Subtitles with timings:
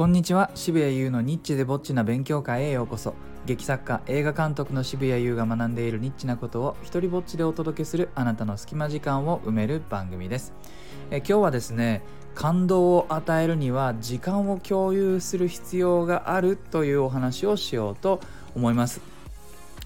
[0.00, 0.50] こんにちは。
[0.54, 3.12] 渋谷優のニッチでぼっちな勉強会へようこそ。
[3.44, 10.54] 劇作家映画監督の渋谷優が学んでいるニッチなことを一人ぼっちでお届けするあなたの隙間時間を埋める番組です。
[11.10, 12.00] え今日はですね
[12.34, 18.20] 感動を与えるには時間を共有する必要があるというお話をしようと
[18.54, 19.02] 思います。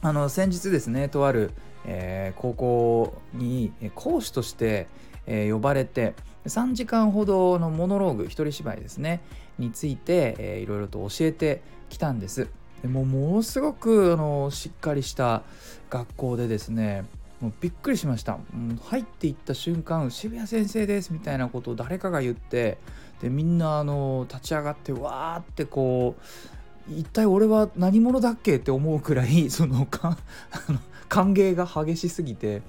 [0.00, 1.50] あの先日ですねとある、
[1.86, 4.86] えー、高校に講師として、
[5.26, 6.14] えー、呼ばれて
[6.46, 9.22] 3時間ほどのモノローグ一人芝居ですね。
[9.58, 12.48] について、え、いろいろと教えてきたんです。
[12.82, 15.42] でもものすごくあのしっかりした
[15.88, 17.06] 学校でですね
[17.40, 22.76] もうびっくりしました、うん、入っていった瞬間渋谷先生ですみたいなことを誰かが言って
[23.22, 26.14] でみんなあの立ち上がってわーってこ
[26.90, 28.56] う一体俺は何者だっけ？
[28.56, 30.18] って思うくらいそのか
[30.68, 32.60] あの歓迎が激しすぎて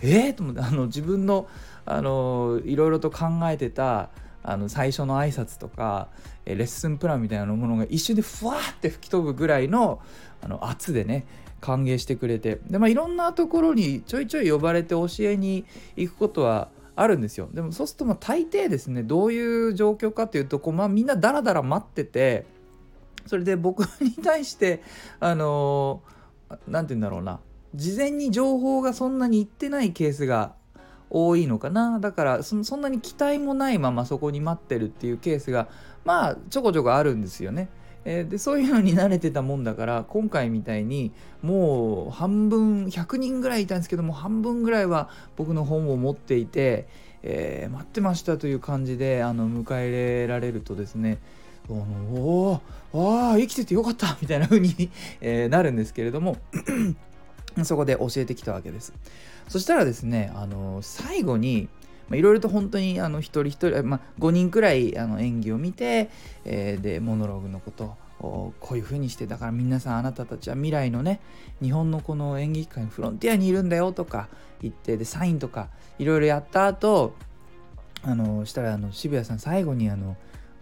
[0.00, 1.46] えー、と思ってあの自分の
[1.84, 4.08] あのいろいろと考えてた
[4.42, 6.08] あの最初の挨拶とか
[6.44, 10.00] レッスンプランみたいなものが一瞬でふわって吹き飛ぶぐらいの
[10.40, 11.26] あの圧でね
[11.60, 15.64] 歓迎してくれてで、まあ、いろんなところにちょいちょい呼ばれて教えに
[15.96, 17.48] 行くことはあるんですよ。
[17.52, 22.44] でもそうするとまあ大抵ですねどういう状況かというとこう、まあ、みんなダラダラ待ってて
[23.26, 24.82] それで僕に対して
[25.20, 26.02] あの
[26.66, 27.38] 何て言うんだろうな
[27.74, 30.54] 事前に情報がそんなにいってないケースが
[31.14, 35.68] 多いのかなだからそんなに期待もないままそこに待ってるっていうケースが
[36.04, 37.68] まあちょこちょこあるんですよね。
[38.04, 46.88] えー、でそういうのに慣れてたもんだから今回みたいにもう半分100人ぐらいいたんですけども半分ぐらいは僕の本を持っていて、
[47.22, 51.18] えー、待ってましたという感じであの迎え入れられるとですね
[51.68, 52.60] お
[52.92, 54.90] おあ生きててよかったみたいな風に、
[55.20, 56.38] えー、なるんですけれども
[57.64, 58.92] そこで教えてきたわけです。
[59.48, 61.68] そしたらですね、あの最後に、
[62.10, 66.10] いろいろと本当にあの一人一人、まあ、5人くらいあの演技を見て、
[66.44, 71.20] えー、でモノローグのことをこういう風にしてだから皆さんあなたたちは未来のね
[71.62, 74.28] 日本のこの演劇界のフロンティアにいるんだよとか
[74.60, 77.14] 言ってでサインとかいろいろやった後
[78.02, 80.16] あのしたらあの渋谷さん最後にあの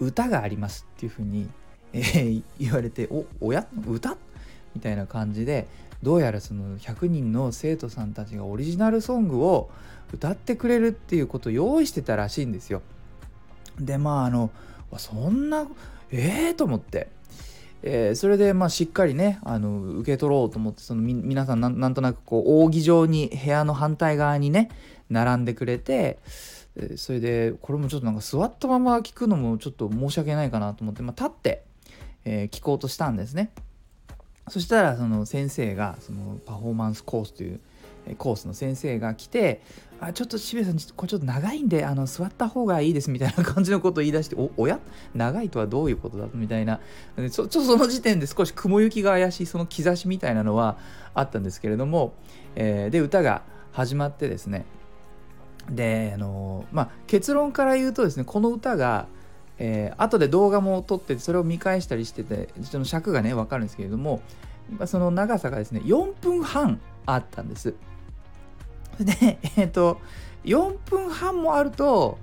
[0.00, 1.48] 歌がありますっていう風に、
[1.92, 3.66] えー、言われておおや？
[3.86, 4.16] 歌
[4.74, 5.66] みたいな感じで
[6.02, 9.70] どうやらその100人の生徒さんたちがオリジナルソングを
[10.12, 12.82] 歌ってくれるっていうことを用意してたらしいんですよ。
[13.80, 14.50] でまああの
[14.98, 15.66] そんな
[16.10, 17.08] ええー、と思って。
[17.86, 24.70] えー、それでまあしっかりねあの受け取ろうと思ってその皆さんなんとなくこう扇状に部屋の反対側にね
[25.10, 26.18] 並んでくれて
[26.96, 31.62] それでこれもちょっとなんか座ったまま聞くのもちょっと申し訳ないかなと思って、まあ、立って、
[32.24, 33.50] えー、聞こうとしたんですね。
[34.48, 37.60] そしたらその先生がそのパフォーマンスコースという
[38.18, 39.62] コースの先生が来て
[40.00, 44.78] 「あちょっと渋谷さんこれちょっと長いんであの座った方がいいです」みたいな感じのことを言い出して「おおや？
[45.14, 46.80] 長いとはどういうことだ?」みたいな
[47.16, 50.76] ちょちょっとその時点で少し雲行きが怪しいその兆しみたいなのは
[51.14, 52.12] あったんですけれども、
[52.54, 54.66] えー、で歌が始まってですね
[55.70, 59.06] であのまあ結論から言うとですねこの歌が
[59.58, 64.20] 「えー、後で動画も撮ってそれを見返したりしててその尺がね分かるんですけれども
[64.86, 67.74] その長さがですね4分半あったんです。
[68.98, 70.00] でえっ、ー、と
[70.44, 72.18] 4分半もあると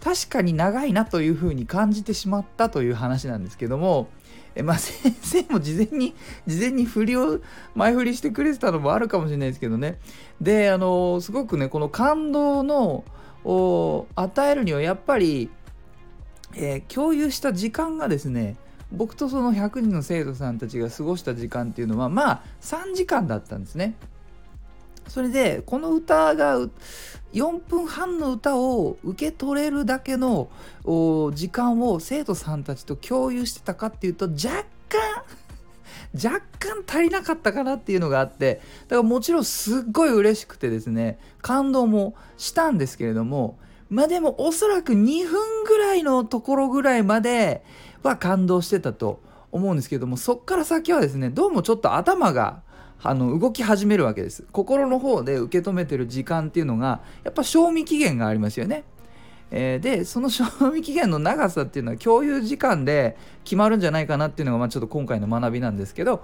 [0.00, 4.08] 確かに長いなというふうに感じてしまったという話なんですけども
[4.54, 6.14] えまあ先生も事前に
[6.46, 7.40] 事前に振りを
[7.74, 9.98] 前振りしてくれてたのもあるかもしれないですけどね。
[10.40, 13.04] であのすごくねこの感動の
[13.44, 15.48] を与えるにはやっぱり
[16.58, 18.56] えー、共有した時間がですね
[18.90, 23.94] 僕とその100人の生徒さんたちが過ごした時間っていうのはまあ3時間だったんですね。
[25.08, 26.58] それでこの歌が
[27.32, 30.50] 4分半の歌を受け取れるだけの
[31.34, 35.00] 時間を生徒さんたちと共有してたかっていうと若干
[36.14, 43.58] 若干足りなかったかなっていうのがあってだからもちろんすっごい嬉しくてですね感動もしたんですけれども
[43.90, 47.62] まあでもおそらく2分ぐらいのところぐらいまで
[48.02, 49.20] は感動してたと
[49.50, 52.62] 思うんですけどもそっから先はですねどうもちょっと頭が
[53.02, 58.84] あの動き始めるわけです心の方で受け止めてる時間っていうのがやっぱ賞味期限がありますよね。
[59.50, 66.22] えー、でその賞味期限の長さっていうのは共有時間で決まるんじゃないかなっていうのが、まあ、ちょっと今回の学びなんですけど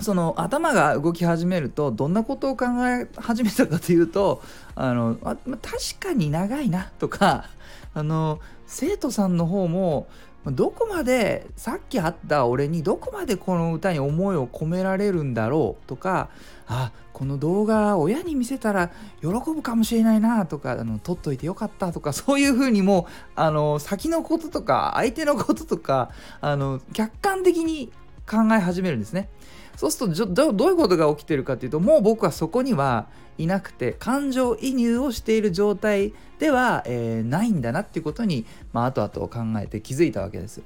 [0.00, 4.42] その頭が動き始めるとどんなことを考え始めたかというと
[4.74, 5.58] あのあ確
[6.00, 7.46] かに長いなとか
[7.94, 10.06] あの生徒さんの方も
[10.52, 16.28] どこまでさっき会った俺にどこまでこの歌に思いを込められるんだろうとか
[16.68, 18.90] あこの動画親に見せたら
[19.20, 26.10] 喜ぶかもしれないなとかあの撮っといてよかったとかそういうふうにもあの先のこととか相手のこととか
[26.40, 27.90] あの客観的に
[28.28, 29.28] 考え始めるんですね。
[29.76, 33.08] そうするとどどういうことが起きてるかっていうともう僕はそこには
[33.38, 40.62] いなくて感情移入をしている状態では、えー、ないんだなっていうことに、まあ、後々考えて気づいたわけです。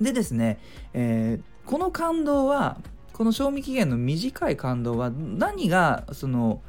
[0.00, 0.58] でですね、
[0.92, 2.78] えー、この感動は
[3.12, 6.60] この賞味期限の短い感動は何がその、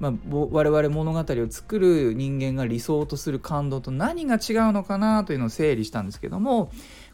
[0.00, 6.72] まあ、我々物語を作る人間が理想とする感動と何が違うのかなというのを整理したんですけども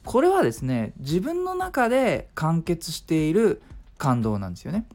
[0.08, 3.60] これはですね自分の中で完結している
[3.98, 4.86] 感動なんですよね。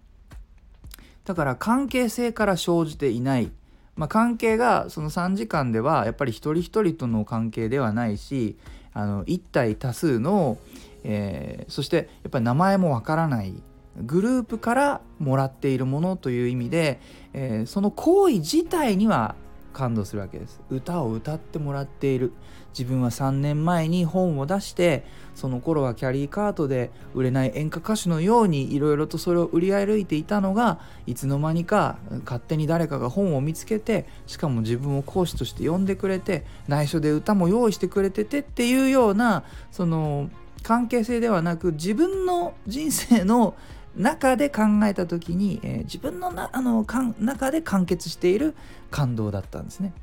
[1.23, 3.51] だから関係性から生じていない、
[3.95, 8.57] まあ、関係がその3時間ではやっぱり一人一人との関係ではないし
[8.93, 10.57] あの1対多数の、
[11.03, 13.53] えー、そしてやっぱり名前もわからない
[14.01, 16.99] グループからもらっているものという意味で、
[17.33, 19.35] えー、その行為自体には
[19.73, 20.61] 感動するわけです。
[20.69, 22.31] 歌を歌ってもらっている。
[22.73, 25.05] 自分は3年前に本を出して
[25.35, 40.29] その頃はキャリーカートで売れない演歌歌手のようにいろいろとそれを売り歩いていたのがいつの間にか勝手に誰かが本を見つけてしかも自分を講師として呼んでくれて内緒で歌も用意してくれててっていうようなその
[40.63, 43.55] 関係性ではなく自分の人生の
[43.95, 48.55] 中で考えた時に、えー、自分のなあのかん中で完結している
[48.89, 49.93] 感動だったんですね。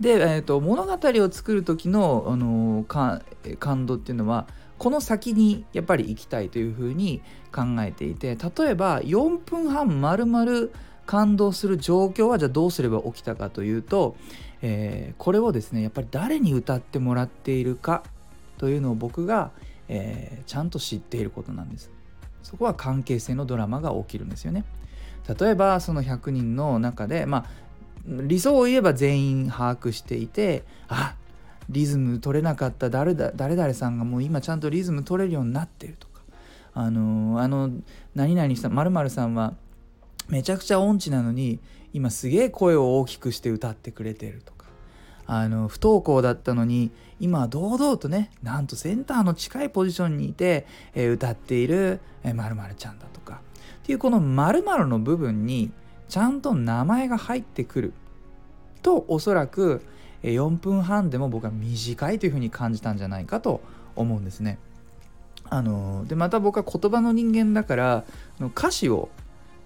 [0.00, 4.46] で、えーと、物語を作る時の、あの感動っていうのは
[4.78, 7.22] この先にやっぱり行きたいというふうに
[7.52, 10.72] 考えていて例えば4分半まるまる
[11.06, 14.16] 感動する状況はじゃあどうすれば起きたかというと、
[14.60, 18.02] えー、これをですねやっぱり誰に歌ってもらっているか
[18.58, 19.52] というのを僕が、
[19.88, 21.90] えー、ちゃんと知っていることなんです。
[22.42, 24.64] そこは関係性のドラマが起きるんですよね。
[25.38, 27.44] 例えばその100人の中でまあ
[28.06, 31.14] 理想を言えば全員把握していてあ
[31.68, 36.20] リズム取れなかった誰だ誰々さんがもう今ちゃんとリズム取れるようになってるとか
[36.74, 37.70] あのあの
[38.14, 39.54] 何々さんまるさんは
[40.28, 41.60] めちゃくちゃ音痴なのに
[41.92, 44.61] 今すげえ声を大きくして歌ってくれてるとか
[45.26, 46.90] あの不登校だったのに
[47.20, 52.00] 今は堂々とねなんとセンターの近いポジションにいて、えー、歌っている
[52.34, 53.40] まる、ちゃんだとか
[53.82, 55.70] っていうこのまるの部分に
[56.08, 57.92] ちゃんと名前が入ってくる
[58.82, 59.82] とおそらく
[60.22, 63.60] 4分半でも僕は短いというふうに感じたんじゃないかと
[63.96, 64.58] 思うんですね。
[65.48, 68.04] あのでまた僕は言葉の人間だから
[68.40, 69.10] 歌詞を、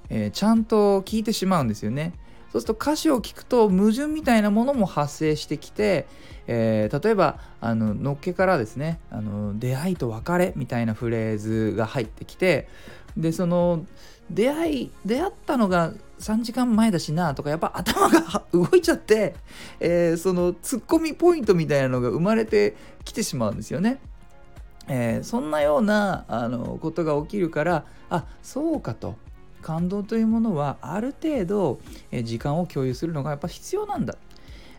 [0.08, 2.14] えー、ちゃんと聞いてしまうんですよね。
[2.52, 6.06] そうすると歌詞を聞くと矛盾みたいなものも発生してきて、
[6.46, 12.69] えー、例えばあののっけからですねあの出会いと別れみたいなフレーズが入ってきて
[13.16, 13.84] でその
[14.31, 19.34] 出会い出会ったのが3時間前だしなとかやっぱ頭が動いちゃって、
[19.81, 24.00] えー、そのツッコミポイントみたいなのが生まれてきてしまうんですよね。
[24.88, 29.16] えー、そんなようなあのことが起きるからあそうかと
[29.66, 31.80] 感動というものはある程度、
[32.12, 34.16] え時間を共有するのがやっぱ必要なんだ。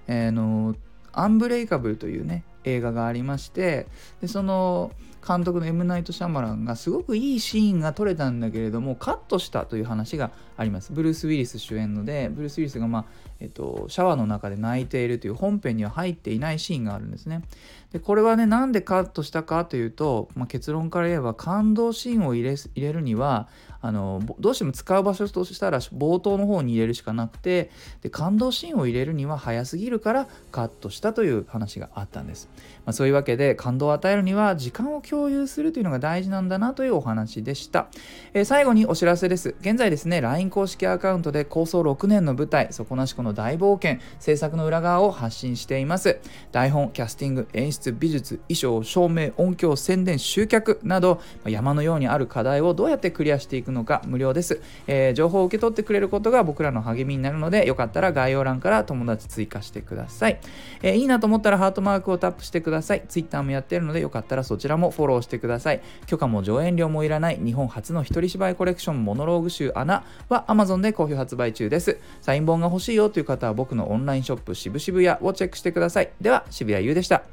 [0.07, 0.75] えー、の
[1.11, 3.87] アンブレイカブルというね映画がありまして
[4.21, 4.91] でその
[5.25, 10.91] 監督のエム・ナイト・シャマランがすごくいいシーンが撮れたんだけれどもカットしたという話があります。
[10.93, 13.05] ブルース・ウィリス主演のでブルース・ウィリスが、まあ
[13.39, 17.43] えっと、シャワーの中で泣いているという本編には入っていないシーンがあるんですね。
[17.91, 23.47] でこれはねなんでカットしたかというと、まあ、結論から言えば感動シーンを入れ入れるには
[23.81, 27.69] あのどうしても使う場所としたら冒頭の方に入れるしかなくて
[28.01, 32.49] で感動シーンを入れるには早すぎるからカットしたという話があったんです、
[32.85, 37.87] まあ、そういうわけで感動を与えるには時間を共有するというのが大事なんだなというお話でした、
[38.33, 39.55] えー、最後にお知らせです。
[39.61, 46.19] 現在ですね LINE 公式アカウントで構想6年の舞台底なしこの大冒険制作の裏側を発信しています。
[46.51, 60.39] 台本キャスティング演出美術衣装照明音響宣伝集客など山のようにある課題をどうやってクリアしていくのか無料です、えー、情報を受け取ってくれることが僕らの励みになるのでよかったら概要欄から友達追加してください、
[60.81, 63.03] えー、いいなと思ったらハートマークをタップしてください。
[63.07, 65.81] Twitter もやってるのでよかったらそちらもフォローしてください。
[66.07, 71.99] 許可も上演料もいらない日本初の一人芝居コレクションモノローグ集穴は Amazon で好評発売中です。
[72.21, 76.09] サイン本が欲しいよという方は僕のオンラインショップ渋々屋をチェックしてください。
[76.19, 77.23] では渋谷優でした。